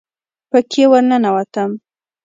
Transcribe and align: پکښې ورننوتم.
پکښې 0.49 0.83
ورننوتم. 0.91 1.69